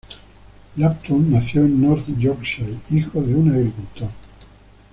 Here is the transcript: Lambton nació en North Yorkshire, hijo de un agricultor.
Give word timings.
Lambton 0.79 1.27
nació 1.31 1.61
en 1.63 1.79
North 1.79 2.07
Yorkshire, 2.17 2.75
hijo 2.89 3.21
de 3.21 3.35
un 3.35 3.51
agricultor. 3.51 4.09